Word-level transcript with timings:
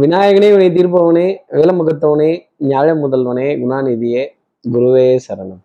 விநாயகனே 0.00 0.48
வினை 0.52 0.68
தீர்ப்பவனே 0.70 1.36
வேலமுகத்தவனே 1.50 2.28
ஞாழ 2.58 2.88
முதல்வனே 2.94 3.48
குணாநிதியே 3.62 4.22
குருவே 4.72 5.18
சரணம். 5.28 5.60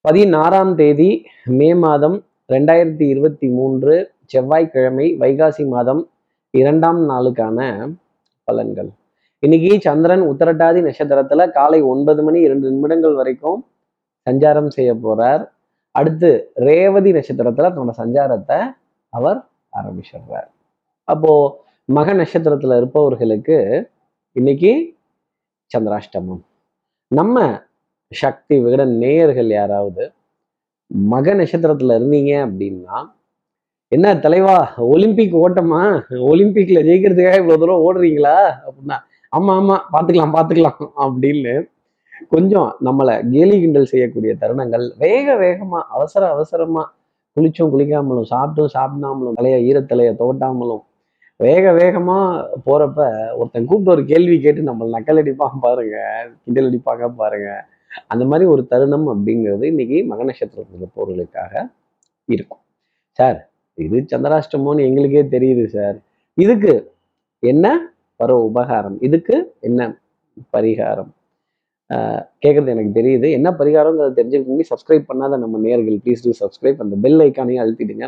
பதினாறாம் 0.00 0.74
தேதி 0.74 1.24
மே 1.44 1.74
மாதம் 1.74 2.24
ரெண்டாயிரத்தி 2.48 3.02
இருபத்தி 3.02 3.48
மூன்று 3.48 4.12
செவ்வாய்க்கிழமை 4.24 5.16
வைகாசி 5.18 5.68
மாதம் 5.68 6.10
இரண்டாம் 6.50 7.08
நாளுக்கான 7.08 7.88
பலன்கள். 8.46 8.90
இன்னைக்கு 9.38 9.80
சந்திரன் 9.80 10.20
உத்தரட்டாதி 10.20 10.82
நட்சத்திரத்துல 10.88 11.50
காலை 11.50 11.82
ஒன்பது 11.82 12.22
மணி 12.22 12.40
இரண்டு 12.40 12.70
நிமிடங்கள் 12.70 13.14
வரைக்கும் 13.14 13.66
சஞ்சாரம் 14.30 14.68
செய்ய 14.68 14.94
போறார். 14.94 15.48
அடுத்து 15.90 16.50
ரேவதி 16.54 17.12
நட்சத்திரத்துல 17.12 17.72
தன்னோட 17.72 17.90
சஞ்சாரத்தை 17.96 18.60
அவர் 19.08 19.46
ஆரம்பிச்சிடுறார். 19.72 20.48
அப்போ 21.04 21.60
மக 21.88 22.08
நட்சத்திரத்துல 22.14 22.76
இருப்பவர்களுக்கு 22.80 23.56
இன்னைக்கு 24.36 24.70
சந்திராஷ்டமம். 25.70 26.42
நம்ம 27.10 27.36
சக்தி 28.12 28.54
விகட 28.64 28.82
நேயர்கள் 29.02 29.50
யாராவது 29.52 30.04
மக 31.12 31.34
நட்சத்திரத்துல 31.34 31.96
இருந்தீங்க 31.98 32.32
அப்படின்னா 32.46 32.96
என்ன 33.92 34.12
தலைவா 34.18 34.54
ஒலிம்பிக் 34.92 35.34
ஓட்டமா? 35.42 35.80
ஒலிம்பிக்ல 36.30 36.82
ஜெயிக்கிறதுக்காக 36.88 37.40
இவ்வளவு 37.42 37.60
தூரம் 37.62 37.84
ஓடுறீங்களா? 37.86 38.36
அப்படின்னா 38.66 38.98
ஆமா 39.32 39.52
ஆமா 39.60 39.76
பாத்துக்கலாம் 39.92 40.34
பார்த்துக்கலாம் 40.36 40.80
அப்படின்னு 41.04 41.52
கொஞ்சம் 42.32 42.70
நம்மளை 42.86 43.14
கேலி 43.32 43.56
கிண்டல் 43.60 43.90
செய்யக்கூடிய 43.92 44.32
தருணங்கள் 44.42 44.84
வேக 44.98 45.34
வேகமா 45.36 45.80
அவசர 45.96 46.22
அவசரமா 46.28 46.82
குளிச்சும் 47.36 47.72
குளிக்காமலும் 47.74 48.30
சாப்பிட்டும் 48.32 48.72
சாப்பிடாமலும் 48.76 49.36
தலையை 49.38 49.58
ஈரத்தலையை 49.68 50.12
தோட்டாமலும் 50.20 50.82
வேக 51.44 51.64
வேகமா 51.80 52.16
போறப்ப 52.66 53.00
ஒருத்தன் 53.38 53.68
கூப்பிட்டு 53.68 53.94
ஒரு 53.94 54.02
கேள்வி 54.10 54.36
கேட்டு 54.44 54.68
நம்மளை 54.68 54.90
நக்கல் 54.96 55.20
பாருங்க 55.66 55.96
கிண்டல் 56.42 56.68
அடிப்பாங்க 56.70 57.06
பாருங்க. 57.22 57.48
அந்த 58.12 58.24
மாதிரி 58.30 58.44
ஒரு 58.54 58.62
தருணம் 58.72 59.06
அப்படிங்கிறது 59.12 59.64
இன்னைக்கு 59.72 59.98
மக 60.10 60.24
நட்சத்திரத்தில் 60.28 60.78
இருப்பவர்களுக்காக 60.80 61.52
இருக்கும். 62.28 62.62
சார் 63.18 63.38
இது 63.78 63.98
சந்திராஷ்டமோன்னு 64.12 64.86
எங்களுக்கே 64.88 65.22
தெரியுது 65.34 65.64
சார். 65.76 65.96
இதுக்கு 66.38 66.72
என்ன 67.42 67.66
வர 68.20 68.32
உபகாரம்? 68.48 68.96
இதுக்கு 69.06 69.36
என்ன 69.68 69.80
பரிகாரம்? 70.54 71.10
கேட்குறது 72.44 72.72
எனக்கு 72.74 72.92
தெரியுது. 72.98 73.26
என்ன 73.38 73.48
பரிகாரங்கிறத 73.60 74.14
தெரிஞ்சுக்கணும் 74.18 74.70
சப்ஸ்கிரைப் 74.72 75.08
பண்ணாத 75.10 75.38
நம்ம 75.44 75.58
நேர்கள் 75.66 75.98
ப்ளீஸ் 76.04 76.24
டூ 76.24 76.32
சப்ஸ்கிரைப் 76.42 76.78
அந்த 76.84 76.96
பெல் 77.04 77.20
ஐக்கானையும் 77.26 77.62
அழுத்திடுங்க. 77.64 78.06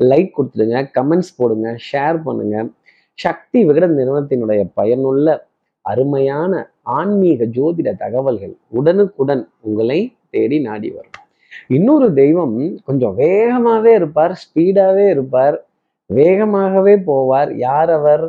லைக் 0.00 0.34
கொடுத்துடுங்க 0.36 0.78
கமெண்ட்ஸ் 0.98 1.36
போடுங்க 1.36 1.76
ஷேர் 1.92 2.18
பண்ணுங்க. 2.22 2.56
சக்தி 3.18 3.64
விகடன் 3.64 3.98
நிறுவனத்தினுடைய 3.98 4.62
பயனுள்ள 4.74 5.26
அருமையான 5.84 6.52
ஆன்மீக 6.82 7.44
ஜோதிட 7.44 7.88
தகவல்கள் 7.96 8.54
உடனுக்குடன் 8.70 9.48
உங்களை 9.60 10.00
தேடி 10.30 10.58
நாடி 10.60 10.90
வரும். 10.90 11.16
இன்னொரு 11.68 12.14
தெய்வம் 12.14 12.56
கொஞ்சம் 12.84 13.14
வேகமாகவே 13.16 13.92
இருப்பார் 13.94 14.32
ஸ்பீடாகவே 14.42 15.06
இருப்பார் 15.08 15.56
வேகமாகவே 16.10 16.94
போவார். 17.06 17.52
யார் 17.56 17.90
அவர்? 17.90 18.24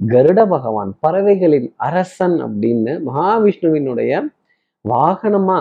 கருட 0.00 0.40
பகவான் 0.48 0.90
பறவைகளின் 1.00 1.68
அரசன் 1.76 2.34
அப்படின்னு 2.46 2.92
மகாவிஷ்ணுவினுடைய 3.08 4.12
வாகனமா 4.84 5.58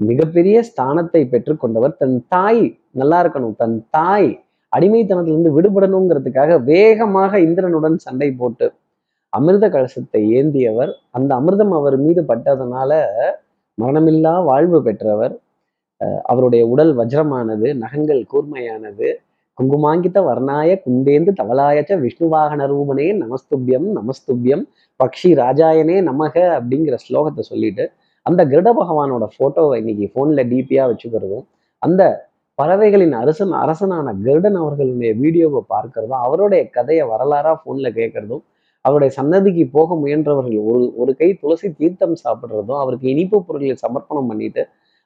மிகப்பெரிய 0.00 0.64
ஸ்தானத்தை 0.70 1.22
பெற்றுக்கொண்டவர் 1.28 1.96
தன் 1.96 2.26
தாய் 2.28 2.62
நல்லா 2.90 3.22
இருக்கணும் 3.22 3.56
தன் 3.56 3.86
தாய் 3.90 4.30
அடிமைத்தனத்திலிருந்து 4.72 5.50
விடுபடணுங்கிறதுக்காக 5.56 6.52
வேகமாக 6.70 7.40
இந்திரனுடன் 7.46 7.96
சண்டை 8.06 8.28
போட்டு 8.40 8.66
அமிர்த 9.32 9.66
கலசத்தை 9.74 10.22
ஏந்தியவர். 10.38 10.92
அந்த 11.16 11.30
அமிர்தம் 11.40 11.74
அவர் 11.78 11.96
மீது 12.04 12.22
பட்டதனால 12.30 12.92
மரணமில்லா 13.78 14.32
வாழ்வு 14.50 14.78
பெற்றவர். 14.88 15.34
அவருடைய 16.30 16.62
உடல் 16.72 16.92
வஜ்ரமானது 17.00 17.68
நகங்கள் 17.82 18.22
கூர்மையானது. 18.32 19.08
குங்குமாங்கித்த 19.58 20.18
வர்ணாய 20.28 20.70
குந்தேந்து 20.84 21.30
தவளாயச்ச 21.40 21.92
விஷ்ணுவாகன 22.04 22.66
ரூபனே 22.72 23.06
நமஸ்துபியம் 23.22 23.88
நமஸ்துபியம். 23.98 24.62
பக்ஷி 25.00 25.30
ராஜாயனே 25.42 25.96
நமக 26.10 26.34
அப்படிங்கிற 26.58 26.96
ஸ்லோகத்தை 27.06 27.44
சொல்லிட்டு 27.50 27.84
அந்த 28.26 28.40
கிருட 28.50 28.68
பகவானோட 28.80 29.24
போட்டோவை 29.38 29.76
இன்னைக்கு 29.82 30.06
ஃபோனில் 30.12 30.48
டிபியாக 30.50 30.90
வச்சுக்கிறதும் 30.90 31.46
அந்த 31.82 32.02
பறவைகளின் 32.58 33.14
அரசன் 33.14 33.52
அரசனான 33.60 34.12
கருடன் 34.24 34.56
அவர்களுடைய 34.56 35.12
வீடியோவை 35.20 35.60
பார்க்கறதும் 35.74 36.22
அவருடைய 36.24 36.62
கதையை 36.70 37.04
வரலாறாக 37.12 37.56
ஃபோனில் 37.62 37.96
கேட்கறதும் 37.98 38.42
அவருடைய 38.84 39.10
சன்னதிக்கு 39.16 39.64
போக 39.70 39.94
முயன்றவர்கள் 39.94 40.66
ஒரு 40.70 40.84
ஒரு 40.96 41.12
கை 41.14 41.28
துளசி 41.32 41.68
தீர்த்தம் 41.80 42.16
சாப்பிட்றதும் 42.22 42.80
அவருக்கு 42.80 43.06
இனிப்பு 43.10 43.38
பொருட்களை 43.40 43.76
சமர்ப்பணம் 43.76 44.30
பண்ணிட்டு 44.30 44.62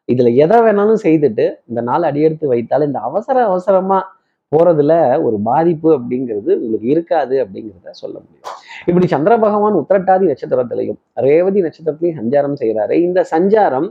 இதுல 0.08 0.30
எதை 0.44 0.58
வேணாலும் 0.64 1.00
செய்துட்டு 1.04 1.46
இந்த 1.64 1.80
நாள் 1.80 2.06
அடியெடுத்து 2.10 2.46
வைத்தால் 2.52 2.86
இந்த 2.86 3.00
அவசர 3.00 3.36
அவசரமா 3.44 3.98
போறதுல 4.52 4.92
ஒரு 5.18 5.36
பாதிப்பு 5.42 5.88
அப்படிங்கிறது 5.96 6.50
உங்களுக்கு 6.56 6.88
இருக்காது 6.88 7.34
அப்படிங்கிறத 7.44 7.94
சொல்ல 8.02 8.16
முடியும். 8.18 8.52
இப்படி 8.86 9.06
சந்திர 9.06 9.32
பகவான் 9.38 9.78
உத்திரட்டாதி 9.80 10.26
நட்சத்திரத்திலையும் 10.30 10.98
ரேவதி 11.26 11.60
நட்சத்திரத்திலையும் 11.66 12.20
சஞ்சாரம் 12.20 12.58
செய்கிறாரு 12.62 12.96
இந்த 13.06 13.20
சஞ்சாரம் 13.32 13.88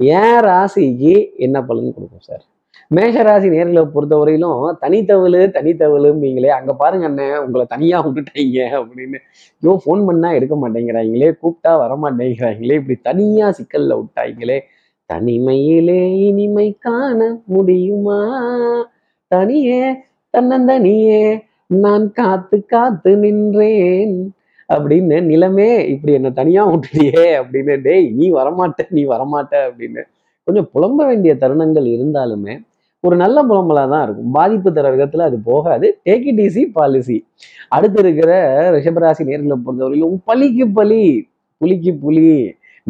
ஏன் 0.00 0.40
ராசிக்கு 0.48 1.14
என்ன 1.38 1.62
பலன் 1.62 1.94
கொடுக்கும் 1.96 2.26
சார்? 2.26 2.44
மேஷராசி 2.90 3.48
நேர்களை 3.54 3.82
பொறுத்தவரையிலும் 3.94 4.60
தனித்தவளு 4.84 5.40
தனித்தவளும்பீங்களே 5.56 6.50
அங்க 6.58 6.72
பாருங்க 6.74 7.06
அண்ணன் 7.08 7.38
உங்களை 7.44 7.64
தனியா 7.74 7.98
விட்டுட்டீங்க 8.06 8.58
அப்படின்னு. 8.78 9.18
ஐயோ 9.62 9.72
ஃபோன் 9.84 10.02
பண்ணா 10.08 10.30
எடுக்க 10.38 10.54
மாட்டேங்கிறாங்களே 10.56 11.30
கூப்பிட்டா 11.42 11.72
வர 11.82 11.94
மாட்டேங்கிறாங்களே 12.04 12.78
இப்படி 12.80 12.98
தனியா 13.02 13.48
சிக்கல்ல 13.58 13.98
விட்டாங்களே 14.00 14.58
தனிமையிலே 15.10 16.00
இனிமை 16.28 16.68
காண 16.78 17.20
முடியுமா? 17.54 18.20
தனியே 19.30 19.82
தன்னந்தனியே 20.34 21.20
நான் 21.84 22.06
காத்து 22.12 22.56
காத்து 22.66 23.12
நின்றேன் 23.16 24.16
அப்படின்னு. 24.68 25.16
நிலமே 25.30 25.68
இப்படி 25.92 26.12
என்ன 26.12 26.30
தனியா 26.30 26.62
விட்டுறியே 26.70 27.24
அப்படின்னு. 27.40 27.74
டேய் 27.82 28.08
நீ 28.18 28.28
வரமாட்ட 28.30 28.86
நீ 28.90 29.04
வரமாட்ட 29.06 29.54
அப்படின்னு. 29.68 30.02
கொஞ்சம் 30.46 30.68
புலம்ப 30.74 30.98
வேண்டிய 31.06 31.32
தருணங்கள் 31.34 31.86
இருந்தாலுமே 31.96 32.54
ஒரு 33.04 33.16
நல்ல 33.16 33.38
புலம்பலாக 33.42 33.88
தான் 33.92 34.04
இருக்கும். 34.06 34.30
பாதிப்பு 34.30 34.68
தர 34.72 34.86
விதத்துல 34.94 35.24
அது 35.30 35.38
போகாது. 35.50 35.86
டேக் 36.06 36.26
இட் 36.30 36.40
ஈஸி 36.44 36.62
பாலிசி 36.72 37.16
அடுத்து 37.68 37.98
இருக்கிற 38.00 38.30
ரிஷபராசி 38.76 39.22
நேர்களை 39.30 39.56
பொறுத்தவரையிலும் 39.64 40.16
பலிக்கு 40.28 40.64
பலி 40.78 41.02
புலிக்கு 41.60 41.92
புலி 42.04 42.24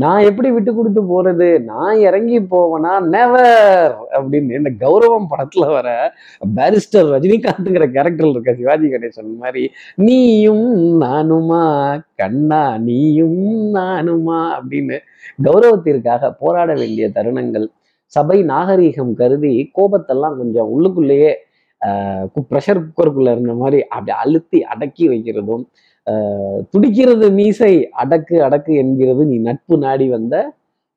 நான் 0.02 0.26
எப்படி 0.28 0.48
விட்டு 0.54 0.70
கொடுத்து 0.74 1.02
போறது? 1.10 1.46
நான் 1.70 1.98
இறங்கி 2.08 2.38
போவேனா? 2.52 2.90
நெவர் 3.14 3.92
அப்படின்னு 4.16 4.58
இந்த 4.60 4.72
கௌரவம் 4.82 5.28
படத்துல 5.30 5.66
வர 5.74 5.88
பேரிஸ்டர் 6.56 7.08
ரஜினிகாந்த்ங்கிற 7.14 7.86
கேரக்டர் 7.94 8.30
இருக்க 8.32 8.54
சிவாஜி 8.58 8.88
கணேசன் 8.94 9.30
மாதிரி 9.44 9.62
நீயும் 10.06 10.68
நானுமா? 11.04 11.62
கண்ணா 12.22 12.62
நீயும் 12.88 13.40
நானுமா? 13.78 14.40
அப்படின்னு 14.58 14.98
கௌரவத்திற்காக 15.46 16.32
போராட 16.42 16.70
வேண்டிய 16.82 17.08
தருணங்கள். 17.16 17.66
சபை 18.12 18.38
நாகரீகம் 18.52 19.14
கருதி 19.22 19.54
கோபத்தெல்லாம் 19.78 20.38
கொஞ்சம் 20.42 20.70
உள்ளுக்குள்ளேயே 20.74 21.32
ப்ரெஷர் 22.50 22.84
குக்கருக்குள்ள 22.84 23.30
இருந்த 23.34 23.54
மாதிரி 23.54 23.78
அப்படி 23.94 24.12
அழுத்தி 24.22 24.58
அடக்கி 24.72 25.04
வைக்கிறதும் 25.08 25.64
துடிக்கிறது 26.72 27.26
மீசை 27.38 27.72
அடக்கு 28.02 28.36
அடக்கு 28.46 28.72
என்கிறது 28.82 29.22
நீ 29.26 29.36
நட்பு 29.38 29.76
நாடி 29.78 30.06
வந்த 30.08 30.34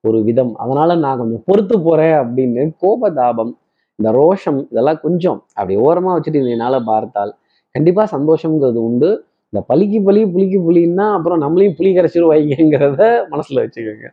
ஒரு 0.04 0.20
விதம். 0.24 0.52
அதனால 0.56 0.96
நான் 0.96 1.18
கொஞ்சம் 1.18 1.44
பொறுத்து 1.46 1.76
போறேன் 1.82 2.18
அப்படின்னு 2.22 2.64
கோபதாபம் 2.84 3.52
இந்த 4.00 4.10
ரோஷம் 4.20 4.60
இதெல்லாம் 4.72 5.00
கொஞ்சம் 5.02 5.40
அப்படி 5.54 5.76
ஓரமா 5.88 6.12
வச்சுட்டு 6.16 6.42
என்னால் 6.56 6.80
பார்த்தால் 6.84 7.32
கண்டிப்பா 7.76 8.04
சந்தோஷம்ங்கிறது 8.12 8.80
உண்டு. 8.90 9.10
இந்த 9.54 9.62
பலிக்கு 9.70 10.00
பலி 10.04 10.22
புளிக்கு 10.34 10.60
புலின்னா 10.68 11.06
அப்புறம் 11.18 11.42
நம்மளையும் 11.44 11.76
புலி 11.80 11.92
கரைச்சிருவாய்ங்கிறத 11.96 13.04
மனசுல 13.32 13.64
வச்சுக்கோங்க. 13.64 14.08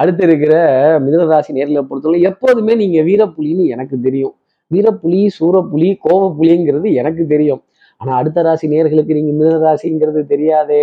அடுத்து 0.00 0.22
இருக்கிற 0.28 0.54
மிதனராசி 1.04 1.52
நேரில் 1.58 1.86
பொறுத்தவரை 1.88 2.20
எப்போதுமே 2.30 2.74
நீங்க 2.74 2.98
வீரப்புலின்னு 3.02 3.66
எனக்கு 3.74 3.96
தெரியும். 4.00 4.34
வீரப்புலி 4.70 5.20
சூரப்புலி 5.38 5.88
கோவப்புலிங்கிறது 6.06 6.88
எனக்கு 6.92 7.22
தெரியும். 7.26 7.62
ஆனா 8.02 8.12
அடுத்த 8.20 8.42
ராசி 8.42 8.66
நேர்களுக்கு 8.74 9.16
நீங்க 9.18 9.32
மிதன 9.38 9.58
ராசிங்கிறது 9.66 10.22
தெரியாதே. 10.34 10.82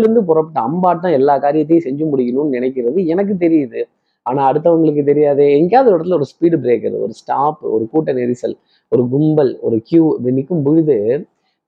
இருந்து 0.00 0.22
புறப்பட்ட 0.28 0.58
அம்பாட்டம் 0.68 1.16
எல்லா 1.18 1.34
காரியத்தையும் 1.44 1.86
செஞ்சு 1.86 2.04
முடிக்கணும்னு 2.12 2.56
நினைக்கிறது 2.56 3.00
எனக்கு 3.12 3.34
தெரியுது. 3.44 3.82
ஆனா 4.26 4.40
அடுத்தவங்களுக்கு 4.50 5.02
தெரியாதே. 5.04 5.46
எங்கேயாவது 5.58 5.90
ஒரு 5.92 6.00
இடத்துல 6.00 6.18
ஒரு 6.18 6.26
ஸ்பீடு 6.32 6.58
பிரேக்கர் 6.64 6.96
ஒரு 7.04 7.12
ஸ்டாப் 7.20 7.58
ஒரு 7.74 7.84
கூட்ட 7.92 8.12
நெரிசல் 8.12 8.56
ஒரு 8.92 9.02
கும்பல் 9.08 9.52
ஒரு 9.60 9.76
கியூ 9.82 10.04
இது 10.20 10.32
நிற்கும் 10.32 10.62
பொழுது 10.66 10.96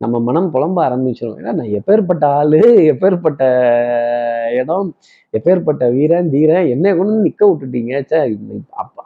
நம்ம 0.01 0.17
மனம் 0.21 0.49
புலம்ப 0.55 0.79
ஆரம்பிச்சிடும் 0.87 1.37
ஏன்னா 1.41 1.53
நான் 1.59 1.75
எப்பேற்பட்ட 1.79 2.25
ஆளு 2.39 2.59
எப்பேற்பட்ட 2.93 3.43
இடம் 4.61 4.89
எப்பேற்பட்ட 5.37 5.85
வீரன் 5.95 6.31
தீரன் 6.31 6.69
என்ன 6.75 6.95
கொண்டு 6.97 7.15
நிற்க 7.27 7.43
விட்டுட்டீங்க. 7.47 7.95
சே 8.11 8.19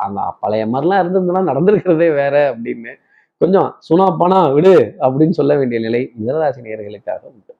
அந்த 0.06 0.20
பழைய 0.40 0.64
மாதிரிலாம் 0.66 1.02
இருந்திருந்தனா 1.02 1.42
நடந்திருக்கிறதே 1.50 2.08
வேற 2.20 2.36
அப்படின்னு. 2.54 2.94
கொஞ்சம் 3.40 3.68
சுனா 3.86 4.06
பணம் 4.20 4.48
விடு 4.54 4.72
அப்படின்னு 5.04 5.34
சொல்ல 5.38 5.52
வேண்டிய 5.58 5.78
நிலை 5.84 6.00
மிதனராசி 6.16 6.60
நேர்களுக்காக 6.64 7.22
உண்டு. 7.30 7.52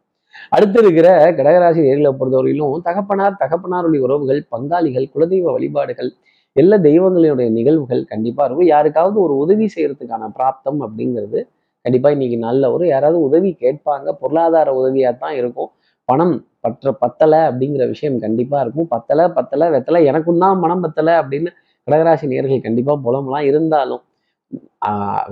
அடுத்து 0.55 0.79
இருக்கிற 0.83 1.09
கடகராசி 1.39 1.81
நேர்களை 1.87 2.11
பொறுத்தவரையிலும் 2.19 2.83
தகப்பனார் 2.89 3.39
தகப்பனாருடைய 3.43 4.01
உறவுகள் 4.07 4.41
பங்காளிகள் 4.55 5.07
குலதெய்வ 5.15 5.53
வழிபாடுகள் 5.57 6.11
எல்லா 6.57 6.77
தெய்வங்களுடைய 6.89 7.49
நிகழ்வுகள் 7.57 8.03
கண்டிப்பாக 8.13 8.47
இருக்கும். 8.49 8.71
யாருக்காவது 8.75 9.17
ஒரு 9.25 9.35
உதவி 9.45 9.67
செய்யறதுக்கான 9.75 10.29
பிராப்தம் 10.37 10.81
அப்படிங்கிறது 10.87 11.41
கண்டிப்பா 11.85 12.09
இன்னைக்கு 12.17 12.39
நல்ல 12.47 12.63
ஒரு 12.75 12.85
யாராவது 12.93 13.19
உதவி 13.29 13.51
கேட்பாங்க 13.63 14.09
பொருளாதார 14.23 14.69
உதவியாக 14.81 15.15
தான் 15.25 15.37
இருக்கும். 15.41 15.71
பணம் 16.09 16.35
பற்ற 16.65 16.93
பத்தலை 17.03 17.41
அப்படிங்கிற 17.49 17.83
விஷயம் 17.95 18.19
கண்டிப்பாக 18.25 18.63
இருக்கும். 18.65 18.89
பத்தலை 18.95 19.27
பத்தலை 19.39 19.67
வெத்தலை 19.77 20.01
எனக்கும் 20.11 20.43
தான் 20.45 20.59
மனம் 20.65 20.83
பத்தலை 20.85 21.15
அப்படின்னு 21.23 21.51
கடகராசி 21.87 22.27
நேர்கள் 22.35 22.67
கண்டிப்பாக 22.67 22.99
புலம்பலாம். 23.07 23.47
இருந்தாலும் 23.51 24.03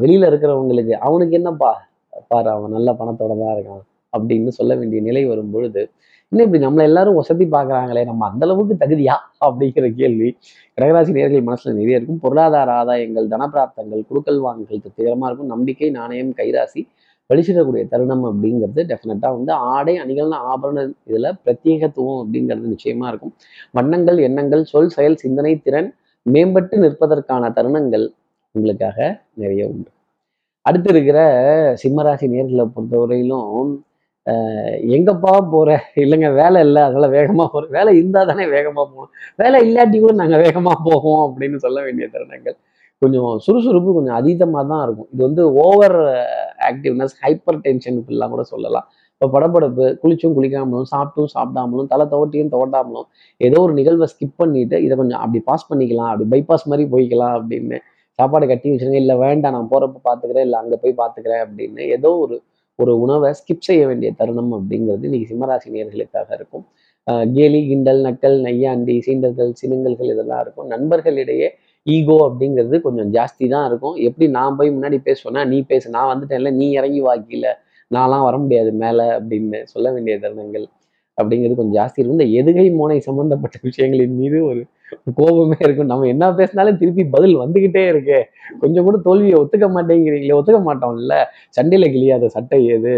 வெளியில 0.03 0.29
இருக்கிறவங்களுக்கு 0.31 0.95
அவனுக்கு 1.07 1.35
என்னப்பா? 1.41 1.71
பாரு 2.31 2.49
அவன் 2.55 2.75
நல்ல 2.77 2.91
பணத்தோட 3.01 3.33
தான் 3.43 3.55
இருக்கான் 3.57 3.85
அப்படின்னு 4.13 4.51
சொல்ல 4.59 4.73
வேண்டிய 4.81 5.01
நிலை 5.09 5.23
வரும் 5.31 5.53
பொழுது 5.55 5.83
இன்னும் 6.33 6.47
இப்படி 6.47 6.61
நம்மளை 6.65 6.85
எல்லாரும் 6.89 7.19
வசதி 7.19 7.45
பார்க்குறாங்களே 7.55 8.03
நம்ம 8.09 8.23
அந்த 8.31 8.43
அளவுக்கு 8.47 8.75
தகுதியா? 8.83 9.15
அப்படிங்கிற 9.47 9.87
கேள்வி 10.01 10.29
கடகராசி 10.79 11.13
நேர்கள் 11.19 11.47
மனசுல 11.49 11.73
நிறைய 11.79 11.99
இருக்கும். 11.99 12.21
பொருளாதார 12.25 12.71
ஆதாயங்கள் 12.81 13.29
தனப்பிராப்தங்கள் 13.35 14.03
குடுக்கல் 14.11 14.41
வாங்கல்கள் 14.47 14.95
தீவிரமா 14.99 15.29
இருக்கும். 15.31 15.51
நம்பிக்கை 15.55 15.89
நாணயம் 15.99 16.33
கைராசி 16.41 16.83
வலிச்சிடக்கூடிய 17.31 17.85
தருணம் 17.93 18.25
அப்படிங்கிறது 18.29 18.83
டெஃபினட்டாக 18.91 19.33
வந்து 19.39 19.53
ஆடை 19.73 19.95
அணிகள்னு 20.05 20.39
ஆபரண 20.53 20.79
இதில் 21.11 21.31
பிரத்யேகத்துவம் 21.45 22.21
அப்படிங்கிறது 22.23 22.69
நிச்சயமா 22.75 23.07
இருக்கும். 23.13 23.33
வண்ணங்கள் 23.79 24.21
எண்ணங்கள் 24.29 24.65
சொல் 24.73 24.95
செயல் 24.97 25.19
சிந்தனை 25.25 25.53
திறன் 25.67 25.91
மேம்பட்டு 26.27 26.77
நிற்பதற்கான 26.85 27.51
தருணங்கள் 27.59 28.07
உங்களுக்காக 28.55 28.99
நிறைய 29.43 29.63
உண்டு. 29.73 29.91
அடுத்து 30.67 30.89
இருக்கிற 30.95 31.19
சிம்மராசி 31.83 32.27
நேர்களை 32.35 32.65
பொறுத்தவரையிலும் 32.75 33.53
ஆஹ் 34.27 34.75
எங்கப்பா 34.97 35.33
போற? 35.53 35.69
இல்லைங்க 36.03 36.29
வேலை 36.41 36.59
இல்லை. 36.67 36.81
அதனால 36.87 37.07
வேகமா 37.17 37.45
போற. 37.53 37.65
வேலை 37.77 37.93
இருந்தா 37.99 38.21
தானே 38.31 38.45
வேகமா 38.57 38.83
போகணும். 38.91 39.13
வேலை 39.43 39.59
இல்லாட்டி 39.67 39.99
கூட 40.01 40.15
நாங்க 40.23 40.37
வேகமா 40.45 40.73
போவோம் 40.87 41.23
அப்படின்னு 41.27 41.59
சொல்ல 41.65 41.79
வேண்டிய 41.87 42.07
தருணங்கள் 42.15 42.57
கொஞ்சம் 43.03 43.31
சுறுசுறுப்பு 43.45 43.91
கொஞ்சம் 43.97 44.17
அதீதமாக 44.21 44.65
தான் 44.73 44.83
இருக்கும். 44.87 45.09
இது 45.13 45.23
வந்து 45.29 45.43
ஓவர் 45.65 45.97
ஆக்டிவ்னஸ் 46.71 47.15
ஹைப்பர் 47.25 47.61
டென்ஷன் 47.67 47.99
இப்படிலாம் 48.01 48.33
கூட 48.35 48.45
சொல்லலாம். 48.53 48.87
இப்போ 49.15 49.27
படபடப்பு 49.35 49.85
குளிச்சும் 50.03 50.35
குளிக்காமலும் 50.39 50.91
சாப்பிட்டும் 50.95 51.31
சாப்பிடாமலும் 51.37 51.89
தலை 51.93 52.07
தோட்டியும் 52.15 52.53
தோட்டாமலும் 52.57 53.07
ஏதோ 53.41 53.61
ஒரு 53.67 53.75
நிகழ்வை 53.79 54.09
ஸ்கிப் 54.13 54.37
பண்ணிட்டு 54.43 54.77
இதை 54.87 54.95
கொஞ்சம் 54.97 55.23
அப்படி 55.25 55.41
பாஸ் 55.51 55.69
பண்ணிக்கலாம். 55.71 56.11
அப்படி 56.13 56.29
பைபாஸ் 56.35 56.69
மாதிரி 56.73 56.87
போய்க்கலாம் 56.95 57.35
அப்படின்னு 57.39 57.79
சாப்பாடு 58.19 58.47
கட்டி 58.51 58.69
வச்சுருங்க. 58.71 59.01
இல்லை 59.05 59.17
வேண்டாம் 59.25 59.55
நான் 59.57 59.71
போகிறப்ப 59.73 60.01
பார்த்துக்கிறேன் 60.09 60.47
இல்லை 60.49 60.59
அங்கே 60.63 60.77
போய் 60.83 60.95
பார்த்துக்கிறேன் 61.03 61.43
அப்படின்னு 61.45 61.85
ஏதோ 61.97 62.11
ஒரு 62.25 62.37
ஒரு 62.79 62.93
உணவை 63.05 63.29
ஸ்கிப் 63.39 63.65
செய்ய 63.69 63.83
வேண்டிய 63.91 64.11
தருணம் 64.19 64.53
அப்படிங்கிறது 64.57 65.07
இன்னைக்கு 65.09 65.29
சிம்மராசி 65.31 65.69
நேர்களுக்காக 65.77 66.29
இருக்கும். 66.39 66.65
கேலி 67.37 67.61
கிண்டல் 67.69 68.01
நக்கல் 68.07 68.37
நையாண்டி 68.47 68.95
சீண்டல்கள் 69.07 69.51
சினுங்கல்கள் 69.61 70.11
இதெல்லாம் 70.15 70.43
இருக்கும். 70.45 70.69
நண்பர்களிடையே 70.75 71.49
ஈகோ 71.87 72.17
அப்படிங்கிறது 72.29 72.77
கொஞ்சம் 72.87 73.11
ஜாஸ்தி 73.17 73.45
தான் 73.55 73.67
இருக்கும். 73.69 73.97
எப்படி 74.09 74.27
நான் 74.39 74.57
போய் 74.59 74.75
முன்னாடி 74.77 74.99
பேசுவேன்னா 75.09 75.43
நீ 75.53 75.59
பேசு. 75.73 75.87
நான் 75.97 76.11
வந்துட்டேன்ல 76.13 76.51
நீ 76.61 76.67
இறங்கி 76.81 77.01
வாக்கில 77.09 77.49
நான்லாம் 77.91 78.27
வர 78.29 78.37
முடியாது 78.45 78.71
மேலே 78.85 79.07
அப்படின்னு 79.19 79.59
சொல்ல 79.73 79.87
வேண்டிய 79.97 80.15
தருணங்கள் 80.25 80.67
அப்படிங்கிறது 81.21 81.59
கொஞ்சம் 81.61 81.79
ஜாஸ்தி 81.79 81.99
இருக்கும். 82.01 82.19
இந்த 82.19 82.29
எதுகை 82.41 82.67
மோனை 82.81 82.99
சம்பந்தப்பட்ட 83.09 83.57
விஷயங்களின் 83.69 84.17
மீது 84.21 84.39
ஒரு 84.47 84.61
கோபமே 85.15 85.59
இருக்கும். 85.61 85.91
நம்ம 85.93 86.07
என்ன 86.07 86.33
பேசினாலும் 86.35 86.79
திருப்பி 86.79 87.05
பதில் 87.15 87.37
வந்துகிட்டே 87.37 87.83
இருக்கே. 87.93 88.21
கொஞ்சம் 88.61 88.87
கூட 88.89 88.99
தோல்வியை 89.07 89.37
ஒத்துக்க 89.43 89.67
மாட்டேங்கிறீங்களே 89.77 90.39
ஒத்துக்க 90.41 90.61
மாட்டோம்ல. 90.71 91.17
சண்டையில 91.57 91.89
கிளியாத 91.95 92.27
சட்டை 92.37 92.61
ஏது 92.75 92.95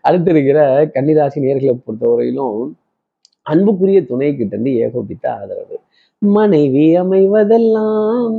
அடுத்து 0.00 0.30
இருக்கிற 0.30 0.60
கன்னிராசி 0.94 1.38
நேர்களை 1.44 1.74
பொறுத்தவரையிலும் 1.86 2.58
அன்புக்குரிய 3.52 4.00
துணை 4.06 4.28
கிட்ட 4.36 4.54
இருந்து 4.56 4.72
ஏகோபித்த 4.84 5.24
ஆதரவு. 5.32 5.76
மனைவி 6.18 6.84
அமைவதெல்லாம் 6.98 8.34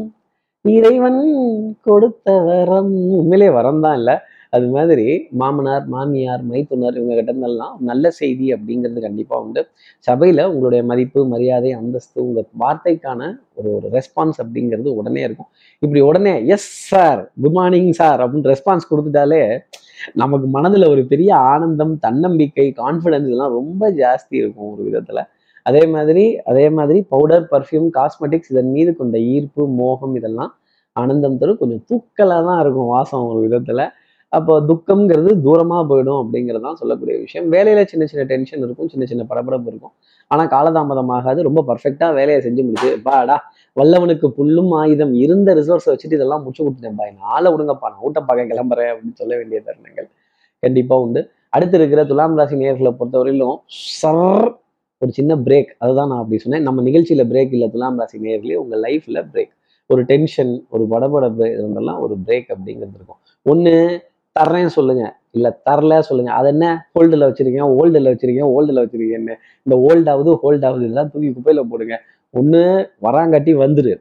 இறைவன் 0.66 1.20
கொடுத்த 1.88 2.38
வரம். 2.48 2.94
உண்மையிலே 3.20 3.50
வரம் 3.50 3.82
தான் 3.82 3.98
இல்லை. 3.98 4.16
அது 4.56 4.68
மாதிரி 4.76 5.06
மாமனார் 5.42 5.86
மாமியார் 5.94 6.44
மைத்துனர் 6.52 6.98
இவங்க 7.00 7.14
கிட்டந்தெல்லாம் 7.20 7.76
நல்ல 7.90 8.12
செய்தி 8.20 8.48
அப்படிங்கிறது 8.56 9.02
கண்டிப்பாக 9.06 9.44
உண்டு. 9.46 9.62
சபையில் 10.08 10.42
உங்களுடைய 10.52 10.82
மதிப்பு 10.92 11.22
மரியாதை 11.34 11.72
அந்தஸ்து 11.80 12.20
உங்கள் 12.26 12.48
வார்த்தைக்கான 12.64 13.22
ஒரு 13.60 13.70
ஒரு 13.78 13.88
ரெஸ்பான்ஸ் 13.98 14.40
அப்படிங்கிறது 14.44 14.92
உடனே 15.00 15.22
இருக்கும். 15.28 15.50
இப்படி 15.84 16.02
உடனே 16.10 16.34
yes 16.56 16.70
sir 16.92 17.22
good 17.44 17.58
morning 17.60 17.92
sir 18.02 18.22
அப்படின்னு 18.26 18.52
ரெஸ்பான்ஸ் 18.54 18.90
கொடுத்துட்டாலே 18.92 19.42
நமக்கு 20.22 20.48
மனதில் 20.58 20.92
ஒரு 20.94 21.04
பெரிய 21.12 21.32
ஆனந்தம் 21.54 21.94
தன்னம்பிக்கை 22.06 22.68
கான்ஃபிடன்ஸ் 22.82 23.32
எல்லாம் 23.34 23.56
ரொம்ப 23.60 23.90
ஜாஸ்தி 24.02 24.36
இருக்கும் 24.42 24.72
ஒரு 24.74 24.84
விதத்தில். 24.90 25.24
அதே 25.66 25.84
மாதிரி 25.94 26.24
அதே 26.52 26.66
மாதிரி 26.78 27.00
பவுடர் 27.14 27.46
பர்ஃப்யூம் 27.54 27.88
காஸ்மெட்டிக்ஸ் 27.98 28.52
இதன் 28.54 28.74
மீது 28.76 28.92
கொண்ட 29.00 29.18
ஈர்ப்பு 29.36 29.64
மோகம் 29.80 30.16
இதெல்லாம் 30.20 30.52
ஆனந்தம் 30.96 31.40
தரும். 31.40 31.60
கொஞ்சம் 31.62 31.84
தூக்கலாக 31.90 32.44
தான் 32.50 32.60
இருக்கும் 32.64 32.92
வாசம் 32.96 33.30
ஒரு 33.32 33.40
விதத்தில். 33.46 33.86
அப்போ 34.34 34.54
துக்கம்ங்கிறது 34.70 35.32
தூரமாக 35.46 35.82
போயிடும் 35.90 36.20
அப்படிங்கிறது 36.22 36.64
தான் 36.68 36.80
சொல்லக்கூடிய 36.80 37.16
விஷயம். 37.26 37.46
வேலையில் 37.54 37.90
சின்ன 37.92 38.06
சின்ன 38.12 38.24
டென்ஷன் 38.32 38.64
இருக்கும் 38.66 38.90
சின்ன 38.94 39.06
சின்ன 39.12 39.24
படபடப்பு 39.30 39.70
இருக்கும். 39.72 39.94
ஆனால் 40.32 40.50
காலதாமதமாகாது 40.56 41.46
ரொம்ப 41.48 41.62
பர்ஃபெக்டாக 41.70 42.12
வேலையை 42.20 42.40
செஞ்சு 42.46 42.62
முடிச்சு 42.68 42.90
பாடா 43.08 43.38
வல்லவனுக்கு 43.80 44.28
புல்லும் 44.38 44.72
ஆயுதம் 44.82 45.14
இருந்த 45.24 45.54
ரிசோர்ஸை 45.60 45.90
வச்சுட்டு 45.94 46.18
இதெல்லாம் 46.20 46.44
முடிச்சு 46.44 46.64
விட்டுட்டேன் 46.66 46.98
பாய் 47.00 47.14
நாளை 47.24 47.50
விடுங்கப்பா 47.54 47.90
நான் 47.94 48.04
ஊட்ட 48.08 48.20
பார்க்க 48.30 48.52
கிளம்புறேன் 48.52 48.92
அப்படின்னு 48.94 49.20
சொல்ல 49.22 49.34
வேண்டிய 49.40 49.60
தருணங்கள் 49.68 50.08
கண்டிப்பாக 50.64 51.06
உண்டு. 51.06 51.22
அடுத்து 51.56 51.78
இருக்கிற 51.80 52.02
துலாம் 52.12 52.38
ராசி 52.40 52.56
நேர்களை 52.64 52.92
பொறுத்தவரையிலும் 53.00 53.58
சர் 54.00 54.48
ஒரு 55.02 55.12
சின்ன 55.18 55.32
பிரேக் 55.46 55.72
அதுதான் 55.84 56.10
நான் 56.12 56.22
அப்படி 56.24 56.40
சொன்னேன். 56.44 56.66
நம்ம 56.68 56.84
நிகழ்ச்சியில 56.88 57.24
பிரேக் 57.32 57.54
இல்லை 57.58 57.68
துலாம் 57.76 58.00
ராசி 58.02 58.18
நேர்களே 58.26 58.58
உங்கள் 58.64 58.82
லைஃப்ல 58.88 59.22
பிரேக் 59.32 59.54
ஒரு 59.90 60.02
டென்ஷன் 60.12 60.54
ஒரு 60.74 60.84
படபடப்பு 60.94 61.48
இருந்தெல்லாம் 61.58 62.00
ஒரு 62.06 62.16
பிரேக் 62.26 62.48
அப்படிங்கிறது 62.54 62.96
இருக்கும். 63.00 63.20
ஒன்று 63.46 63.74
தர்றேன்னு 64.40 64.66
சொல்லுங்க. 64.66 65.04
இல்லை 65.32 65.52
தரல 65.70 66.00
சொல்லுங்க. 66.00 66.32
அது 66.32 66.48
என்ன? 66.48 66.88
ஹோல்டில் 67.00 67.26
வச்சிருக்கேன் 67.28 67.70
ஓல்டில் 67.80 68.10
வச்சிருக்கேன் 68.12 68.50
ஓல்டில் 68.56 68.82
வச்சிருக்கேன்னு 68.84 69.36
இந்த 69.64 69.76
ஓல்டாவது 69.88 70.38
ஹோல்டாவது 70.44 70.78
இதெல்லாம் 70.78 71.12
தூக்கி 71.12 71.30
குப்பையில 71.30 71.62
போடுங்க. 71.70 72.02
ஒன்று 72.30 72.92
வராங்காட்டி 73.02 73.54
வந்துரு. 73.64 73.94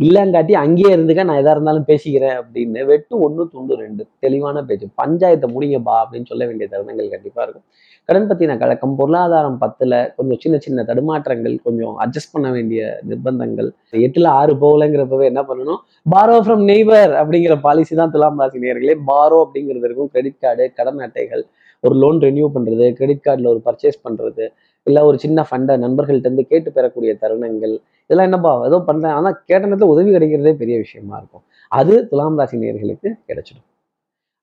இல்லங்காட்டி 0.00 0.52
அங்கேயே 0.62 0.90
இருந்துக்க 0.96 1.22
நான் 1.28 1.40
எதா 1.40 1.52
இருந்தாலும் 1.54 1.86
பேசிக்கிறேன் 1.88 2.36
அப்படின்னு. 2.40 2.80
வெட்டு 2.90 3.14
ஒன்று 3.26 3.42
துண்டு 3.54 3.74
ரெண்டு. 3.82 4.02
தெளிவான 4.24 4.62
பேச்சு. 4.68 4.86
பஞ்சாயத்தை 5.02 5.48
முடிங்கப்பா 5.54 5.96
அப்படின்னு 6.02 6.30
சொல்ல 6.30 6.44
வேண்டிய 6.48 6.66
தருணங்கள் 6.74 7.10
கண்டிப்பாக 7.14 7.44
இருக்கும். 7.46 7.66
கடன் 8.08 8.28
பற்றின 8.30 8.56
கலக்கம் 8.62 8.94
பொருளாதாரம் 9.00 9.58
பத்தில் 9.64 9.96
கொஞ்சம் 10.16 10.40
சின்ன 10.44 10.56
சின்ன 10.66 10.84
தடுமாற்றங்கள் 10.90 11.56
கொஞ்சம் 11.66 11.94
அட்ஜஸ்ட் 12.04 12.32
பண்ண 12.36 12.48
வேண்டிய 12.56 12.80
நிர்பந்தங்கள். 13.10 13.68
எட்டில் 14.06 14.30
ஆறு 14.38 14.54
போகலைங்கிறப்பவே 14.64 15.26
என்ன 15.32 15.42
பண்ணணும்? 15.50 15.80
பாரோ 16.14 16.38
ஃப்ரம் 16.46 16.64
நெய்பர் 16.72 17.12
அப்படிங்கிற 17.20 17.56
பாலிசி 17.66 17.94
தான் 18.00 18.14
துலாம் 18.16 18.40
ராசி 18.42 18.64
நேர்களே 18.64 18.96
பாரோ 19.12 19.38
அப்படிங்கிறது 19.46 19.86
இருக்கும். 19.88 20.10
கிரெடிட் 20.14 20.42
கார்டு 20.44 20.66
கடன் 20.80 21.04
அட்டைகள் 21.08 21.44
ஒரு 21.84 21.94
லோன் 22.02 22.18
ரெனியூ 22.28 22.46
பண்ணுறது 22.54 22.86
கிரெடிட் 22.96 23.24
கார்டில் 23.26 23.52
ஒரு 23.54 23.60
பர்ச்சேஸ் 23.68 24.04
பண்ணுறது 24.06 24.44
இல்லை 24.86 25.00
ஒரு 25.08 25.16
சின்ன 25.22 25.40
ஃபண்டை 25.48 25.74
நண்பர்கள்ட்டேருந்து 25.84 26.44
கேட்டு 26.50 26.70
பெறக்கூடிய 26.76 27.12
தருணங்கள் 27.22 27.74
இதெல்லாம் 28.10 28.28
என்னப்பா 28.28 28.52
ஏதோ 28.68 28.78
பண்ணுறேன் 28.86 29.16
ஆனால் 29.16 29.34
கேட்ட 29.48 29.64
நேரத்தில் 29.66 29.92
உதவி 29.92 30.10
கிடைக்கிறதே 30.14 30.52
பெரிய 30.62 30.76
விஷயமா 30.84 31.14
இருக்கும். 31.20 31.42
அது 31.72 31.94
துலாம் 32.10 32.38
ராசி 32.40 32.56
நேர்களுக்கு 32.62 33.08
கிடைச்சிடும். 33.28 33.66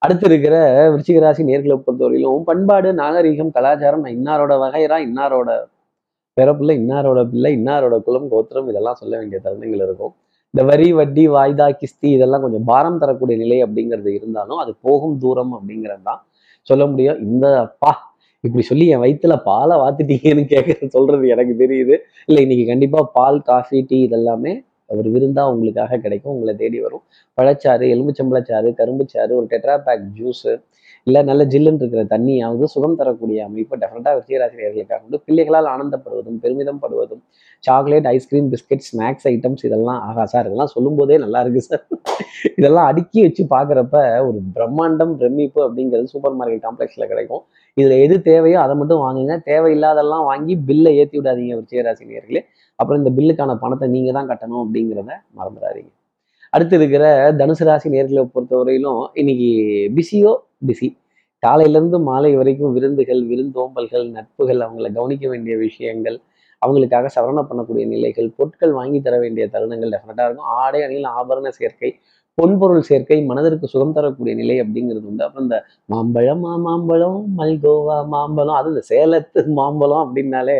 அடுத்து 0.01 0.25
இருக்கிற 0.29 0.55
விருச்சிக 0.93 1.21
ராசி 1.23 1.43
நேர்களை 1.49 1.75
பொறுத்தவரையிலும் 1.85 2.45
பண்பாடு 2.49 2.89
நாகரீகம் 3.01 3.51
கலாச்சாரம் 3.57 4.05
இன்னாரோட 4.15 4.53
வகைரா 4.63 4.97
இன்னாரோட 5.07 5.49
பிறப்புல 6.37 6.73
இன்னாரோட 6.81 7.19
பிள்ளை 7.31 7.51
இன்னாரோட 7.57 7.95
குலம் 8.07 8.29
கோத்திரம் 8.33 8.69
இதெல்லாம் 8.71 8.99
சொல்ல 9.01 9.13
வேண்டிய 9.19 9.39
தருணங்கள் 9.45 9.83
இருக்கும். 9.87 10.13
இந்த 10.53 10.63
வரி 10.71 10.89
வட்டி 10.99 11.23
வாய்தா 11.35 11.67
கிஸ்தி 11.81 12.09
இதெல்லாம் 12.17 12.43
கொஞ்சம் 12.45 12.67
பாரம் 12.71 12.99
தரக்கூடிய 13.03 13.37
நிலை 13.43 13.57
அப்படிங்கிறது 13.65 14.11
இருந்தாலும் 14.17 14.59
அது 14.63 14.71
போகும் 14.87 15.17
தூரம் 15.23 15.53
அப்படிங்கிறது 15.57 16.03
தான் 16.09 16.21
சொல்ல 16.67 16.83
முடியும். 16.91 17.19
இந்த 17.29 17.45
அப்பா 17.65 17.91
இப்படி 18.39 18.63
சொல்லி 18.63 18.87
என் 18.87 18.99
வயிற்றுல 18.99 19.41
பாலை 19.43 19.77
வாத்துட்டீங்கன்னு 19.77 20.43
கேட்கறது 20.53 20.87
சொல்றது 20.87 21.27
எனக்கு 21.27 21.53
தெரியுது. 21.59 21.95
இல்லை 22.25 22.41
இன்னைக்கு 22.41 22.65
கண்டிப்பா 22.65 23.09
பால் 23.13 23.41
காஃபி 23.41 23.85
டீ 23.87 24.07
இதெல்லாமே 24.07 24.53
ஒரு 24.85 25.09
விருந்தா 25.09 25.43
உங்களுக்காக 25.51 25.97
கிடைக்கும். 25.97 26.33
உங்களை 26.33 26.55
தேடி 26.55 26.79
வரும். 26.79 27.03
பழச்சாறு 27.41 27.85
எலும்புச்சம்பளச்சாறு 27.93 28.69
கரும்புச்சாறு 28.77 29.33
ஒரு 29.39 29.47
டெட்ரா 29.49 29.77
பேக் 29.77 30.05
ஜூஸு 30.19 30.53
இல்லை 31.07 31.21
நல்ல 31.29 31.41
ஜில்லுன்னு 31.51 31.81
இருக்கிற 31.83 32.01
தண்ணியாவது 32.13 32.65
சுகம் 32.73 32.97
தரக்கூடிய 32.99 33.39
அமைப்பு 33.49 33.75
டெஃபினட்டாக 33.81 34.15
விஜயராசினியர்களுக்காக 34.19 35.03
உண்டு 35.05 35.17
பிள்ளைகளால் 35.27 35.69
ஆனந்தப்படுவதும் 35.73 36.39
பெருமிதம் 36.43 36.81
படுவதும் 36.83 37.21
chocolate 37.67 38.07
ice cream 38.13 38.49
biscuit 38.53 38.83
snacks 38.87 39.27
items 39.33 39.63
இதெல்லாம் 39.67 39.99
ஆகா 40.07 40.23
சார். 40.33 40.47
இதெல்லாம் 40.49 40.71
சொல்லும் 40.75 40.97
போதே 40.99 41.17
நல்லா 41.25 41.39
இருக்கு 41.45 41.61
சார். 41.69 41.83
இதெல்லாம் 42.59 42.87
அடுக்கி 42.91 43.19
வச்சு 43.25 43.43
பார்க்குறப்ப 43.55 43.97
ஒரு 44.27 44.39
பிரம்மாண்டம் 44.57 45.13
பிரமிப்பு 45.21 45.61
அப்படிங்கிறது 45.67 46.13
சூப்பர் 46.13 46.37
மார்க்கெட் 46.39 46.65
காம்ப்ளெக்ஸில் 46.67 47.09
கிடைக்கும். 47.11 47.43
இதில் 47.77 47.95
எது 48.05 48.15
தேவையோ 48.29 48.59
அதை 48.65 48.75
மட்டும் 48.81 49.03
வாங்குங்க. 49.05 49.35
தேவையில்லாதெல்லாம் 49.51 50.25
வாங்கி 50.31 50.55
பில்லை 50.69 50.93
ஏற்றி 51.01 51.17
விடாதீங்க 51.19 51.55
விஜயராசினியர்களே. 51.61 52.43
அப்புறம் 52.79 52.99
இந்த 53.03 53.11
பில்லுக்கான 53.19 53.55
பணத்தை 53.63 53.87
நீங்கள் 53.95 54.17
தான் 54.19 54.29
கட்டணும் 54.31 54.63
அப்படிங்கிறத 54.65 55.11
மறந்துடாதீங்க. 55.39 55.91
அடுத்து 56.53 56.75
இருக்கிற 56.75 57.03
தனுசு 57.39 57.63
ராசி 57.69 57.87
நேர்களை 57.95 58.21
பொறுத்தவரையிலும் 58.35 59.01
இன்னைக்கு 59.13 59.49
பிஸியோ? 59.97 60.31
பிஸி. 60.67 60.87
காலையிலேருந்து 61.43 61.97
மாலை 62.09 62.31
வரைக்கும் 62.35 62.73
விருந்துகள் 62.77 63.21
விருந்தோம்பல்கள் 63.31 64.05
நட்புகள் 64.15 64.61
அவங்கள 64.65 64.87
கவனிக்க 64.97 65.25
வேண்டிய 65.29 65.55
விஷயங்கள் 65.57 66.17
அவங்களுக்காக 66.61 67.09
சவரணம் 67.15 67.49
பண்ணக்கூடிய 67.49 67.83
நிலைகள் 67.93 68.29
பொருட்கள் 68.37 68.71
வாங்கி 68.77 68.99
தர 69.01 69.15
வேண்டிய 69.23 69.43
தருணங்கள் 69.55 69.91
டெஃபினட்டாக 69.95 70.27
இருக்கும். 70.27 70.49
ஆடை 70.61 70.79
அணியில் 70.85 71.09
ஆபரண 71.19 71.49
சேர்க்கை 71.59 71.89
பொன்பொருள் 72.37 72.87
சேர்க்கை 72.89 73.17
மனதிற்கு 73.29 73.67
சுகம் 73.73 73.93
தரக்கூடிய 73.97 74.33
நிலை 74.41 74.55
அப்படிங்கிறது 74.63 75.07
உண்டு. 75.11 75.23
அப்புறம் 75.27 75.45
இந்த 75.47 75.57
மாம்பழம் 75.93 76.43
மாம்பழம் 76.67 77.19
மல்கோவா 77.39 77.97
மாம்பழம் 78.15 78.57
அது 78.59 78.71
இந்த 78.73 78.83
சேலத்து 78.91 79.43
மாம்பழம் 79.59 80.03
அப்படின்னாலே 80.05 80.57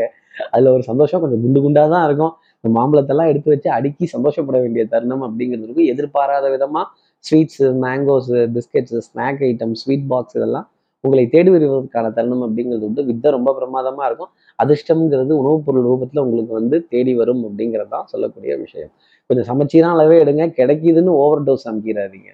அதுல 0.54 0.72
ஒரு 0.76 0.84
சந்தோஷம் 0.90 1.22
கொஞ்சம் 1.22 1.44
குண்டு 1.46 1.60
குண்டாக 1.66 1.90
தான் 1.96 2.06
இருக்கும். 2.08 2.34
இந்த 2.64 2.70
மாம்பழத்தெல்லாம் 2.80 3.28
எடுத்து 3.28 3.50
வச்சு 3.50 3.72
அடுக்கி 3.72 4.06
சந்தோஷப்பட 4.06 4.60
வேண்டிய 4.60 4.86
தருணம் 4.86 5.24
அப்படிங்கிறது 5.24 5.66
இருக்கும். 5.68 5.90
எதிர்பாராத 5.94 6.46
விதமா 6.50 6.84
sweets 7.20 7.62
mangoes 7.84 8.32
biscuits 8.56 8.98
snack 9.08 9.42
item 9.50 9.72
sweet 9.72 10.08
box 10.08 10.36
இதெல்லாம் 10.36 10.68
உங்களை 11.04 11.28
தேடி 11.28 11.50
வருவதற்கான 11.50 12.14
தருணம் 12.14 12.44
அப்படிங்கிறது 12.46 12.80
வந்து 12.80 13.04
வித்தை 13.04 13.32
ரொம்ப 13.32 13.50
பிரமாதமா 13.60 14.06
இருக்கும். 14.06 14.32
அதிர்ஷ்டம்ங்கிறது 14.64 15.34
உணவுப் 15.42 15.66
பொருள் 15.66 15.86
ரூபத்துல 15.86 16.20
உங்களுக்கு 16.20 16.54
வந்து 16.54 16.78
தேடி 16.90 17.14
வரும் 17.16 17.44
அப்படிங்கிறது 17.44 17.88
தான் 17.88 18.06
சொல்லக்கூடிய 18.06 18.58
விஷயம். 18.58 18.92
கொஞ்சம் 19.30 19.46
சமச்சீரான 19.46 19.94
அளவே 19.94 20.24
எடுங்க. 20.24 20.46
கிடைக்குதுன்னு 20.60 21.14
ஓவர் 21.24 21.44
டோஸ் 21.44 21.68
அமைக்கிறாதீங்க 21.72 22.30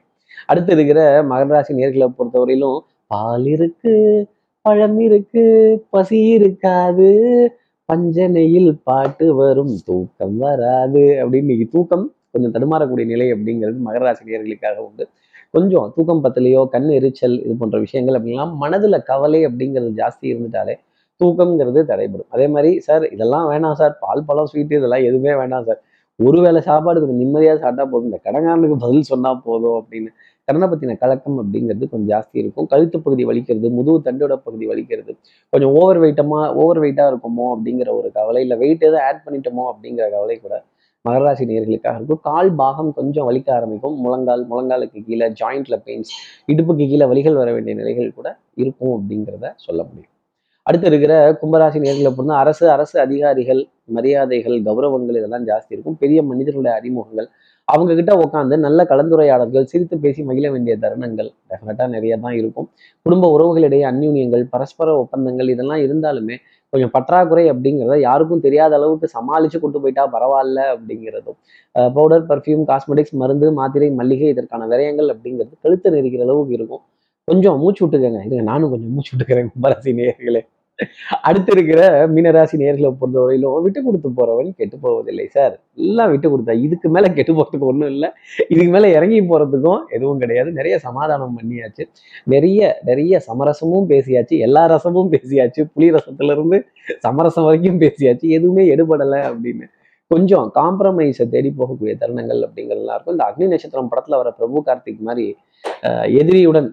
அடுத்து 0.46 0.72
இருக்கிற 0.74 1.24
மகராசி 1.24 1.74
நேர்களை 1.80 2.08
பொறுத்தவரையிலும் 2.18 2.80
பால் 3.08 3.46
இருக்கு 3.46 3.94
பழம் 4.62 5.00
இருக்கு 5.00 5.44
பசி 5.90 6.20
இருக்காது. 6.38 7.10
பஞ்சனையில் 7.94 8.70
பாட்டு 8.84 9.26
வரும். 9.40 9.74
தூக்கம் 9.88 10.38
வராது 10.44 11.02
அப்படின்னு 11.22 11.46
இன்னைக்கு 11.46 11.68
தூக்கம் 11.76 12.06
கொஞ்சம் 12.34 12.54
தடுமாறக்கூடிய 12.56 13.06
நிலை 13.12 13.28
அப்படிங்கிறது 13.34 13.78
மகர 13.88 14.02
ராசினியர்களுக்காக 14.08 14.78
உண்டு. 14.86 15.04
கொஞ்சம் 15.56 15.88
தூக்கம் 15.96 16.24
பத்தலையோ 16.24 16.62
கண் 16.76 16.88
எரிச்சல் 16.90 17.36
இது 17.44 17.56
போன்ற 17.60 17.80
விஷயங்கள் 17.80 18.18
அப்படிலாம் 18.20 18.54
மனதில் 18.64 18.98
கவலை 19.10 19.42
அப்படிங்கிறது 19.48 19.92
ஜாஸ்தி 20.02 20.26
இருந்துட்டாலே 20.32 20.76
தூக்கம்ங்கிறது 21.22 21.82
தடைபடும். 21.92 22.30
அதே 22.30 22.48
மாதிரி 22.48 22.72
சார் 22.80 23.04
இதெல்லாம் 23.16 23.46
வேணாம் 23.52 23.78
சார். 23.82 23.94
பால் 24.00 24.26
பழம் 24.26 24.50
ஸ்வீட்டு 24.54 24.80
இதெல்லாம் 24.80 25.06
எதுவுமே 25.10 25.36
வேண்டாம் 25.42 25.68
சார். 25.70 25.82
ஒரு 26.20 26.40
வேளை 26.42 26.62
சாப்பாடு 26.70 27.00
கொஞ்சம் 27.00 27.22
நிம்மதியாக 27.24 27.60
சாப்பிட்டா 27.60 27.86
போதும். 27.92 28.10
இந்த 28.10 28.20
கடங்காரனுக்கு 28.28 28.78
பதில் 28.86 29.10
சொன்னால் 29.12 29.42
போதும் 29.44 29.78
அப்படின்னு 29.82 30.12
கடனை 30.48 30.68
பற்றின 30.68 30.98
கலக்கம் 30.98 31.38
அப்படிங்கிறது 31.42 31.90
கொஞ்சம் 31.90 32.10
ஜாஸ்தி 32.14 32.38
இருக்கும். 32.42 32.68
கழுத்து 32.68 32.98
பகுதி 33.02 33.26
வலிக்கிறது 33.26 33.68
முதுகு 33.78 34.00
தண்டோட 34.08 34.34
பகுதி 34.48 34.66
வலிக்கிறது 34.72 35.12
கொஞ்சம் 35.50 35.74
ஓவர் 35.80 36.00
வெயிட்டமா 36.02 36.40
ஓவர் 36.62 36.80
வெயிட்டாக 36.80 37.12
இருக்குமோ 37.12 37.46
அப்படிங்கிற 37.56 37.90
ஒரு 38.00 38.10
கவலை 38.12 38.42
இல்லை 38.42 38.58
வெயிட் 38.58 38.84
எதுவும் 38.84 39.06
ஆட் 39.08 39.24
பண்ணிட்டோமோ 39.26 39.66
அப்படிங்கிற 39.74 40.10
கவலை 40.12 40.40
கூட 40.40 40.56
மகராசி 41.06 41.44
நேர்களுக்காக 41.50 41.96
இருக்கும். 41.96 42.22
கால் 42.22 42.50
பாகம் 42.56 42.92
கொஞ்சம் 42.94 43.28
வலிக்க 43.30 43.50
ஆரம்பிக்கும். 43.52 43.96
முழங்கால் 44.04 44.44
முழங்காலுக்கு 44.52 45.00
கீழே 45.08 45.28
ஜாயிண்ட்ல 45.42 45.76
பெயின்ஸ் 45.86 46.12
இடுப்புக்கு 46.52 46.86
கீழே 46.92 47.06
வலிகள் 47.06 47.40
வர 47.42 47.50
வேண்டிய 47.52 47.76
நிலைகள் 47.76 48.14
கூட 48.14 48.28
இருக்கும் 48.54 48.94
அப்படிங்கிறத 48.98 49.52
சொல்ல 49.56 49.80
முடியும். 49.84 50.12
அடுத்து 50.64 50.88
இருக்கிற 50.88 51.14
கும்பராசி 51.42 51.80
நேர்களை 51.86 52.12
பொறுத்த 52.18 52.36
அரசு 52.36 52.70
அரசு 52.70 53.00
அதிகாரிகள் 53.00 53.62
மரியாதைகள் 53.96 54.58
கௌரவங்கள் 54.68 55.18
இதெல்லாம் 55.22 55.48
ஜாஸ்தி 55.50 55.72
இருக்கும். 55.76 55.98
பெரிய 56.04 56.20
மனிதர்களுடைய 56.30 56.74
அறிமுகங்கள். 56.80 57.28
அவங்க 57.68 57.92
கிட்ட 57.98 58.14
உட்காந்து 58.24 58.56
நல்ல 58.66 58.80
கலந்துரையாடல்கள் 58.90 59.70
சிரித்து 59.72 59.96
பேசி 60.06 60.22
மகிழ 60.30 60.48
வேண்டிய 60.54 60.74
தருணங்கள் 60.82 61.30
டெஃபினட்டாக 61.52 61.90
நிறைய 61.96 62.14
தான் 62.24 62.36
இருக்கும். 62.40 62.68
குடும்ப 63.06 63.30
உறவுகளிடையே 63.36 63.86
அந்யூன்யங்கள் 63.92 64.44
பரஸ்பர 64.54 64.96
ஒப்பந்தங்கள் 65.04 65.52
இதெல்லாம் 65.54 65.84
இருந்தாலுமே 65.86 66.38
கொஞ்சம் 66.74 66.92
பற்றாக்குறை 66.96 67.44
அப்படிங்கிறத 67.52 67.96
யாருக்கும் 68.08 68.44
தெரியாத 68.46 68.74
அளவுக்கு 68.80 69.08
சமாளித்து 69.16 69.58
கொண்டு 69.64 69.80
போயிட்டா 69.82 70.04
பரவாயில்ல 70.16 70.60
அப்படிங்கிறதும். 70.74 71.38
பவுடர் 71.98 72.26
பர்ஃப்யூம் 72.32 72.64
காஸ்மெட்டிக்ஸ் 72.72 73.16
மருந்து 73.22 73.50
மாத்திரை 73.60 73.90
மல்லிகை 74.00 74.30
இதற்கான 74.34 74.68
விரயங்கள் 74.72 75.12
அப்படிங்கிறது 75.14 75.54
கழுத்து 75.66 75.94
நெரிக்கிற 75.96 76.26
அளவுக்கு 76.28 76.56
இருக்கும். 76.60 76.84
கொஞ்சம் 77.28 77.60
மூச்சு 77.64 77.82
விட்டுக்கங்க. 77.84 78.22
இதுங்க 78.28 78.46
நானும் 78.52 78.72
கொஞ்சம் 78.74 78.94
மூச்சு 78.96 79.12
விட்டுக்கிறேன் 79.14 79.52
கும்பராசி 79.54 79.94
நேர்களே 80.00 80.42
அடுத்து 81.22 81.52
இருக்கிற 81.56 82.08
மீனராசி 82.08 82.56
நேர்களை 82.62 82.90
பொறுத்தவரையிலும் 83.02 83.62
விட்டு 83.62 83.84
கொடுத்து 83.84 84.10
போறவன் 84.10 84.50
கெட்டு 84.56 84.78
போவதில்லை 84.78 85.28
சார் 85.28 85.60
எல்லாம் 85.76 86.10
விட்டு 86.12 86.28
கொடுத்தா 86.34 86.54
இதுக்கு 86.62 86.90
மேல 86.90 87.08
கெட்டு 87.18 87.34
போறதுக்கு 87.34 87.68
ஒன்றும் 87.72 87.90
இல்லை. 87.90 88.10
இதுக்கு 88.48 88.72
மேல 88.72 88.90
இறங்கி 88.90 89.20
போறதுக்கும் 89.22 89.82
எதுவும் 89.90 90.18
கிடையாது. 90.18 90.52
நிறைய 90.52 90.80
சமாதானம் 90.80 91.36
பண்ணியாச்சு. 91.38 91.86
நிறைய 92.24 92.80
நிறைய 92.84 93.22
சமரசமும் 93.28 93.88
பேசியாச்சு. 93.94 94.38
எல்லா 94.48 94.64
ரசமும் 94.74 95.12
பேசியாச்சு. 95.14 95.64
புளி 95.76 95.90
ரசத்துல 95.98 96.32
இருந்து 96.32 96.60
சமரசம் 97.00 97.44
வரைக்கும் 97.44 97.80
பேசியாச்சு. 97.80 98.28
எதுவுமே 98.38 98.66
எடுபடலை 98.76 99.22
அப்படின்னு. 99.32 99.68
கொஞ்சம் 100.08 100.52
காம்ப்ரமைஸை 100.56 101.26
தேடி 101.30 101.54
போகக்கூடிய 101.60 101.94
தருணங்கள் 102.02 102.42
அப்படிங்கிறதுலாம் 102.46 102.96
இருக்கும். 102.96 103.16
இந்த 103.18 103.26
அக்னி 103.30 103.48
நட்சத்திரம் 103.48 103.90
படத்துல 103.92 104.18
வர 104.22 104.32
பிரபு 104.32 104.64
கார்த்திக் 104.66 105.06
மாதிரி 105.08 105.28
எதிரியுடன் 106.22 106.68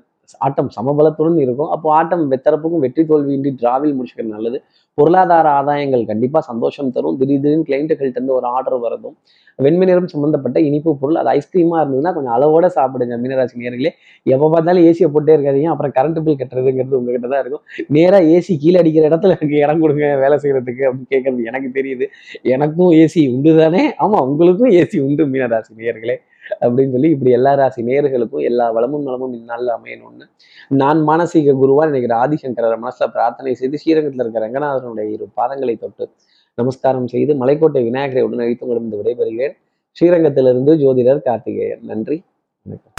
ஆட்டம் 0.47 0.71
சமபலத்துடன் 0.77 1.39
இருக்கும். 1.45 1.71
அப்போ 1.75 1.89
ஆட்டம் 1.99 2.25
வெத்தரப்புக்கும் 2.33 2.85
வெற்றி 2.87 3.03
தோல்வியின்றி 3.11 3.53
டிராவில் 3.63 3.97
முடிச்சுக்கிறது 3.99 4.35
நல்லது. 4.37 4.61
பொருளாதார 4.99 5.49
ஆதாயங்கள் 5.59 6.03
கண்டிப்பாக 6.11 6.43
சந்தோஷம் 6.49 6.91
தரும். 6.97 7.17
திடீர் 7.21 7.43
திடீர்னு 7.45 7.67
கிளைண்ட்டுகள்ட்ட 7.69 8.33
ஒரு 8.39 8.47
ஆர்டர் 8.57 8.79
வரதும். 8.85 9.15
வெண்மை 9.59 9.87
நிறம் 9.89 10.11
சம்மந்தப்பட்ட 10.13 10.59
இனிப்பு 10.67 10.91
பொருள் 11.01 11.19
அது 11.21 11.31
ஐஸ்கிரீமாக 11.37 11.81
இருந்ததுன்னா 11.83 12.13
கொஞ்சம் 12.17 12.35
அளவோட 12.37 12.67
சாப்பிடுங்க 12.77 13.17
மீனராசி 13.23 13.61
நேர்களே 13.63 13.91
எப்போ 14.27 14.47
பார்த்தாலும் 14.55 14.85
ஏசியை 14.91 15.09
போட்டே 15.15 15.35
இருக்காதீங்க. 15.37 15.71
அப்புறம் 15.75 15.93
கரண்ட் 15.99 16.21
பில் 16.27 16.39
கட்டுறதுங்கிறது 16.43 16.99
உங்ககிட்ட 17.01 17.29
தான் 17.33 17.43
இருக்கும். 17.45 17.63
நேராக 17.97 18.23
ஏசி 18.37 18.55
கீழே 18.63 18.79
அடிக்கிற 18.83 19.05
இடத்துல 19.11 19.37
எனக்கு 19.39 19.57
இடம் 19.65 19.83
கொடுங்க 19.85 20.09
வேலை 20.25 20.39
செய்கிறதுக்கு 20.45 20.85
அப்படின்னு 20.89 21.13
கேட்கறது 21.15 21.49
எனக்கு 21.53 21.71
தெரியுது. 21.79 22.09
எனக்கும் 22.57 22.93
ஏசி 23.03 23.23
உண்டு 23.35 23.53
தானே 23.63 23.85
ஆமாம் 24.05 24.27
உங்களுக்கும் 24.31 24.73
ஏசி 24.81 24.99
உண்டு 25.09 25.25
மீனராசி 25.35 25.73
நேர்களே 25.85 26.17
அப்படின்னு 26.61 26.91
சொல்லி 26.91 27.11
இப்படி 27.11 27.31
எல்லா 27.31 27.55
ராசி 27.55 27.83
நேர்களுக்கும் 27.83 28.43
எல்லா 28.43 28.71
வளமும் 28.71 29.03
நலமும் 29.03 29.33
இந்நாளில் 29.33 29.69
அமையணும்னு 29.69 30.31
நான் 30.69 31.09
மானசீக 31.09 31.55
குருவா 31.63 31.85
நினைக்கிற 31.85 32.17
ஆதிசங்கர 32.17 32.79
மனசுல 32.83 33.07
பிரார்த்தனை 33.13 33.55
செய்து 33.55 33.79
ஸ்ரீரங்கத்தில் 33.79 34.21
இருக்கிற 34.21 34.49
ரங்கநாதனுடைய 34.49 35.11
இரு 35.11 35.29
பாதங்களை 35.37 35.79
தொட்டு 35.79 36.11
நமஸ்காரம் 36.55 37.07
செய்து 37.07 37.35
மலைக்கோட்டை 37.35 37.83
விநாயகரை 37.83 38.23
உடன் 38.23 38.39
அழித்து 38.39 38.67
கொண்டு 38.67 39.03
விடைபெறுகிறேன். 39.03 39.53
ஸ்ரீரங்கத்திலிருந்து 40.01 40.75
ஜோதிடர் 40.75 41.23
கார்த்திகேயன். 41.23 41.81
நன்றி. 41.83 42.23
வணக்கம். 42.63 42.93